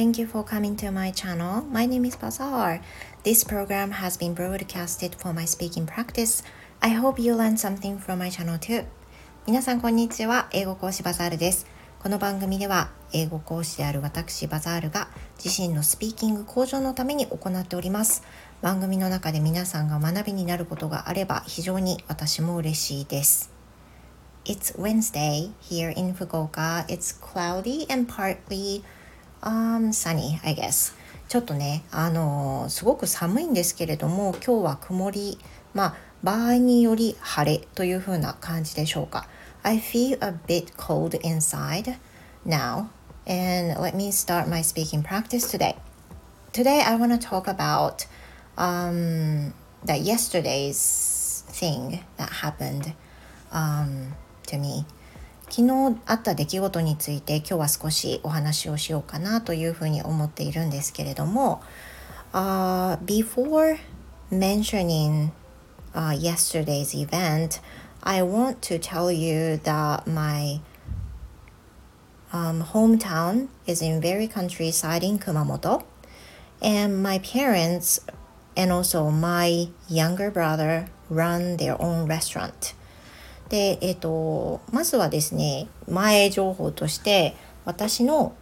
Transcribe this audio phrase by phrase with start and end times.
[0.00, 1.60] Thank you for coming to my channel.
[1.70, 2.80] My name is Bazaar.
[3.22, 6.42] This program has been broadcasted for my speaking practice.
[6.80, 8.86] I hope you learn something from my channel too.
[9.46, 10.48] 皆さんこんにちは。
[10.52, 11.66] 英語講師バザールです。
[12.02, 18.22] この番組では英語講師である私バザールが自身のスピーキング向上のために行っております。
[18.62, 23.52] 番組の中で皆さんが学びになることがあれば非常に私も嬉しいです。
[24.46, 26.86] It's Wednesday here in Fukuoka.
[26.86, 28.82] It's cloudy and partly
[29.42, 30.94] um, sunny, I guess.
[31.28, 35.38] ちょっとね、あのー、すごく寒いんですけれども、今日は曇り、
[35.74, 39.26] まあ、場合により晴れという風な感じでしょうか。
[39.62, 41.96] I feel a bit cold inside
[42.44, 42.88] now,
[43.26, 45.76] and let me start my speaking practice today.
[46.52, 48.06] Today, I want to talk about
[48.56, 49.52] um,
[49.84, 52.94] that yesterday's thing that happened.
[53.52, 54.14] Um,
[54.50, 54.84] to me
[55.50, 61.60] 昨日あった出来事について今日は少しお話をしようかなというふうに思っているんですけれども、
[62.32, 63.76] uh, before
[64.30, 65.30] mentioning、
[65.92, 67.60] uh, yesterday's event
[68.00, 70.60] I want to tell you that my
[72.32, 75.82] um, hometown is in very countryside in Kumamoto
[76.62, 78.00] and my parents
[78.56, 82.72] and also my younger brother run their own restaurant
[83.50, 87.34] で、えっ、ー、と、まずはですね、前情報として、
[87.66, 88.32] 私の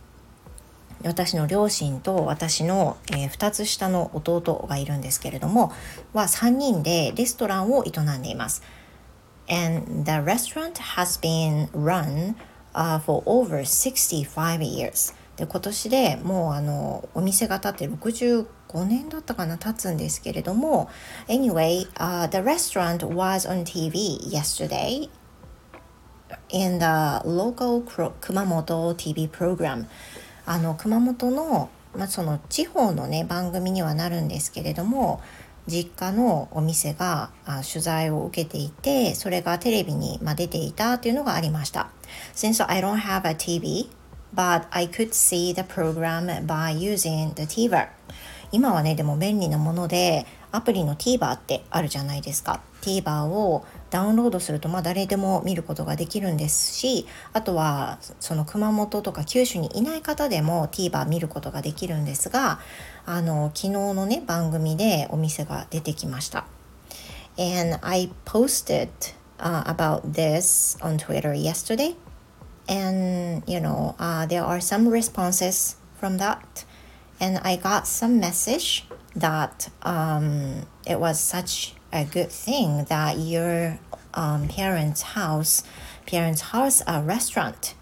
[1.04, 5.72] 私の両親と私の、えー、2つ下の弟がいるんですけれども
[6.12, 8.62] は3人でレストランを営んでいます。
[9.48, 12.34] And the restaurant has been run、
[12.74, 15.14] uh, for over 65 years.
[15.36, 20.90] で今年でもうあのお店が建って65 5年だったかな経つんですけれども
[21.26, 25.08] Anyway、uh, the restaurant was on TV yesterday
[26.50, 27.82] in the local
[28.20, 29.86] 熊本 TV program
[30.46, 35.20] あの熊本の、まあ、その地方のね番組にはなるんですけれども
[35.66, 41.90] 実家のお店があ取材を受けていてそれがテレビに、まあ、出ていたというのがありました
[42.34, 43.90] Since I don't have a TV
[44.34, 47.88] but I could see the program by using the TVer
[48.52, 52.60] 今はねでも便利なものでアプリの TVer ってあるじゃないですか。
[52.80, 62.60] TVer をダウンロードするとまあ誰でも見ることができるんですしあとはその熊本とか九州にいない方でも TVer 見ることができるんですが
[63.04, 66.46] あの昨日のね番組でお店が出てきました。
[67.36, 68.88] And I posted、
[69.38, 71.96] uh, about this on Twitter yesterday.
[72.68, 76.64] And you know uh, there are some responses from that.
[77.20, 78.84] And i got some message
[79.16, 83.78] that um, it was such a good thing that your
[84.14, 85.64] um, parents house
[86.06, 87.74] parents house a restaurant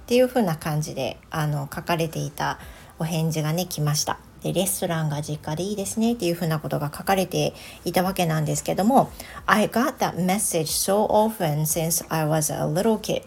[0.00, 2.58] っていう風な感じであの書かれていた
[2.98, 7.52] お返事がね来ましたでレストランが実家でいいですねっていうふうなことが書かれて
[7.84, 9.12] いたわけなんですけども
[9.46, 13.22] I got that message so often since I was a little kid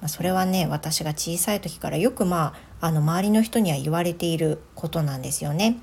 [0.00, 5.78] まあ、それはね私が小さい時からよくまああの周りの人には言われていることなんですよね。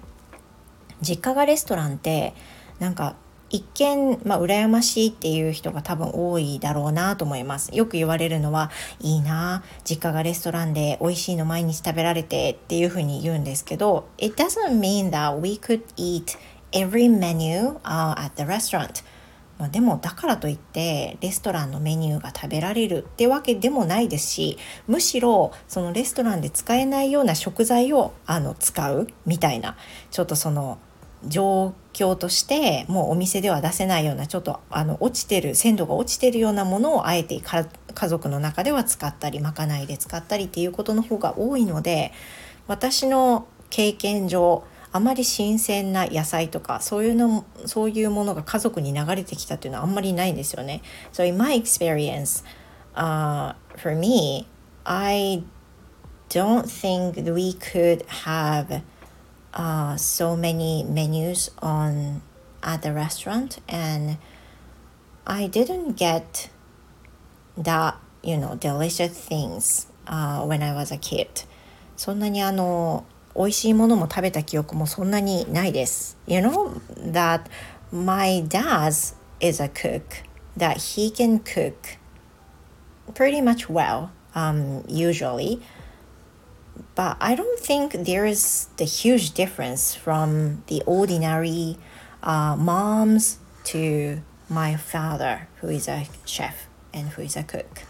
[1.02, 2.34] 実家がレストランって
[2.80, 3.16] なんか
[3.50, 7.76] 一見、まあ、羨ましいっていう人が多分多いだろうなと思います。
[7.76, 16.38] よく言われるのは、いいな、実家がレストランで美味しいの毎日食べられてっていうふうに言うんですけど、It doesn't mean that we could eat
[16.72, 19.04] every menu、at the restaurant.
[19.58, 24.58] まあ、でもだからといってレストランのメニューが食べられるってわけでもないですし
[24.88, 29.78] むしろそのレストランで使えないような食材をあの使うみたいな
[30.12, 30.78] ちょっとその
[31.26, 42.12] 状況としてもうお店では出せないようなちょっとあの落ちてる鮮度が落ちてるようなものをあえて家族の中では使ったりまかないで使ったりっていうことの方が多いので
[42.68, 44.64] 私の経験上
[44.96, 50.82] あまり新鮮な野菜とかそういうのそういうものが家族に流れてきたっていうのはあんまりないんですよね。
[51.12, 52.46] So in my experience,
[52.96, 54.48] uh, for me,
[54.86, 55.44] I
[56.30, 58.84] don't think we could have
[59.54, 62.22] uh, so many menus on
[62.64, 64.18] at the restaurant and
[65.26, 66.50] I didn't get
[67.58, 71.46] that you know delicious things uh, when I was a kid
[71.98, 73.04] そんなにあの
[73.35, 76.17] 美味しいものも食べた記憶もそんなにないです。
[76.27, 76.81] You know
[77.13, 77.43] that
[77.93, 80.03] my dad is a cook,
[80.57, 81.99] that he can cook
[83.15, 85.61] pretty much well, um, usually.
[86.95, 91.79] But I don't think there is the huge difference from the ordinary
[92.23, 97.85] uh, moms to my father, who is a chef and who is a cook.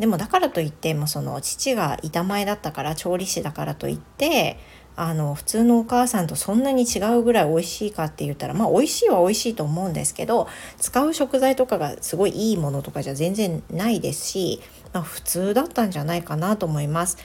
[0.00, 4.58] でもだからといってもその父が板前だったから調理師だからといって
[4.96, 10.48] あの普通のお母さんとそんなに違うぐらい美味しいかって言ったらまあ美味しいは美味しいと思うんですけど
[10.78, 14.62] 使う食材とかがすごいいいものとかじゃ全然ないですし、
[14.94, 17.18] まあ、普通だったんじゃないかなと思います。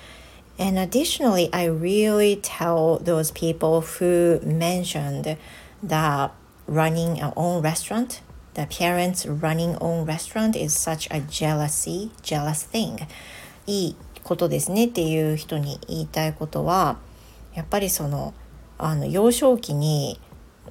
[0.57, 5.37] And additionally, I really tell those people who mentioned
[5.85, 6.31] that
[6.67, 8.21] running our own restaurant,
[8.55, 13.07] the parents running own restaurant is such a jealousy, jealous thing.
[13.67, 16.97] いいことですねっていう人に言いたいことは、
[17.53, 18.33] やっぱりその
[18.77, 20.19] あの幼少期に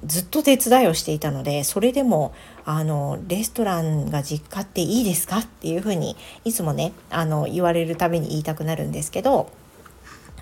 [0.03, 2.33] ずっと手伝いをしていたのでそれでも
[2.65, 9.49] あのレストランが実家っていいですかっていうふうにいつもねあの言われるたびに言いたくなるんですけど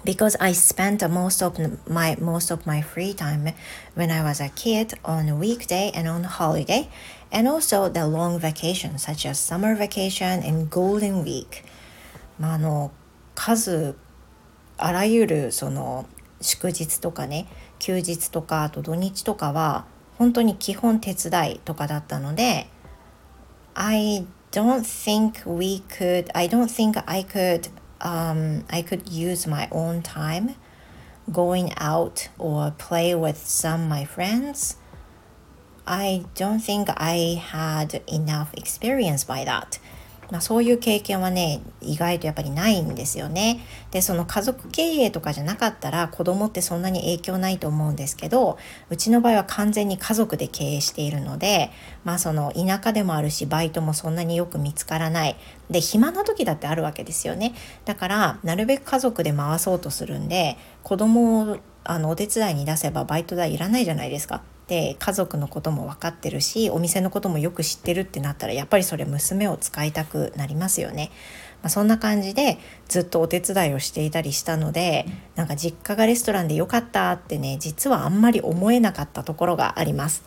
[0.04, 1.58] because I spent most of
[1.88, 3.54] my most of my free time
[3.96, 6.90] when I was a kid on a weekday and on holiday
[7.32, 11.64] and also the long vacation such as summer vacation and golden week
[12.40, 12.92] まああの
[13.36, 13.96] 数
[14.78, 16.06] あらゆるその
[16.42, 17.48] 祝日とかね
[17.80, 19.86] 休日とかあと土日とかは
[20.18, 22.68] 本当に基本手伝いとかだったので
[23.74, 27.70] I don't think we could I don't think I could
[28.04, 30.56] um, I could use my own time
[31.32, 34.76] going out or play with some my friends.
[35.88, 39.80] I don't think I had enough experience by that
[40.32, 43.60] まあ、そういう経験はね意外とやっぱりないんですよね。
[43.92, 48.58] でその家族経営とかじゃなかったら子供ってそんなに影響ないと思うんですけど
[48.90, 51.72] うちの場合は完全に家族で経営しているので
[52.04, 55.36] まあその田舎でもあるしバイトもそんなによく見つからない
[55.70, 57.54] で暇な時だってあるわけですよね。
[57.86, 64.42] だからなるべく家族で回そうとするんで子供をあのお手伝いに出せばバイト代いらないじゃないですか。
[64.68, 71.12] で家族のことも分かってるしお店のこともよく知ってるってなったらやっぱりそれ娘を使いたくなりますよね。
[71.62, 72.58] まあ、そんな感じで
[72.90, 75.06] ずっとお手伝いをしていたりしたので
[75.36, 80.24] なんか実家がレストランでよかったってね実はあんまり思えなかったところがあります。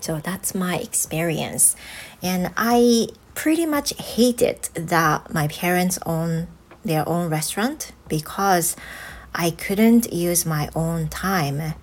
[0.00, 1.76] So that's my experience.
[2.22, 6.48] And I pretty much hated that my parents own
[6.84, 8.76] their own restaurant because
[9.32, 11.74] I couldn't use my own time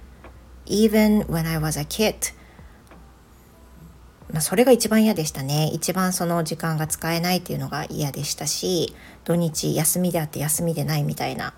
[0.69, 2.33] even when I was a kid.
[4.31, 5.69] まあそれが一番嫌でしたね。
[5.73, 11.53] 一番その時間が使えないっていうのが嫌でしたし土日休みであって休みでないみたいな。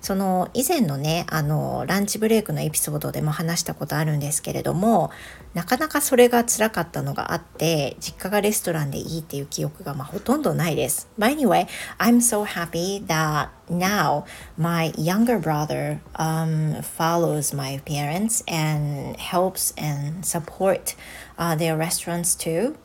[0.00, 5.10] その以前のねあのランチブレイクのエピソードでも話したことあるんですけれども
[5.54, 11.08] なかなかそれが辛かったのがあって実家がレストランでいいっていう記憶がまあほとんどないです。
[11.18, 11.66] But anyway,
[11.98, 14.24] I'm so happy that now
[14.56, 20.94] my younger brother um, follows my parents and helps and support
[21.38, 22.76] uh, their restaurants too.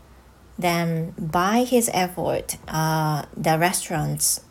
[0.59, 4.41] Then by his effort, uh, the restaurants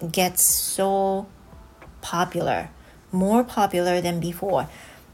[0.00, 1.26] gets so
[2.00, 2.68] popular,
[3.12, 4.66] more popular than before.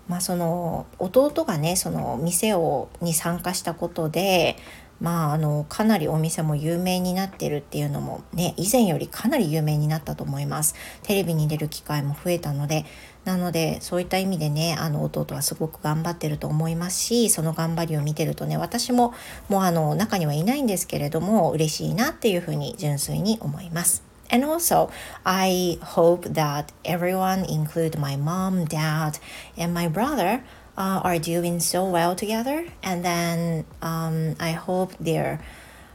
[0.08, 4.56] まあその弟がねその店をに参加したことで
[5.00, 12.84] まああのかなりお店も有名になってるっていうのもね以前よりかなり有名になったと思いますテレビに出る機会も増えたので
[13.25, 19.14] なのでそういった意味でねあの弟はすごく頑張ってると思いますしその頑張りを見てるとね私も
[19.49, 24.11] もうあの中にはいないんですけれども嬉しいなっていうふうに純粋に思います。
[24.32, 24.91] And also,
[25.27, 29.19] I hope that everyone, include my mom, dad,
[29.58, 30.43] and my brother,
[30.77, 32.67] uh, are doing so well together.
[32.82, 35.44] And then um, I hope their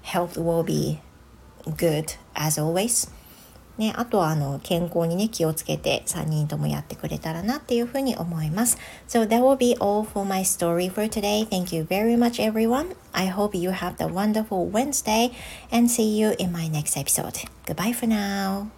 [0.04, 1.02] health will be
[1.76, 3.08] good as always.
[3.78, 8.78] ね、あとはあの健康にね気をつけて3人ともやってくれたらなっていうふうに思います。
[9.08, 11.48] So that will be all for my story for today.
[11.48, 12.96] Thank you very much everyone.
[13.14, 15.32] I hope you have a wonderful Wednesday
[15.72, 17.48] and see you in my next episode.
[17.66, 18.70] Goodbye for now.